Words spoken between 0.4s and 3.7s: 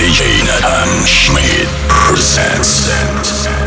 Nathan Schmidt presents.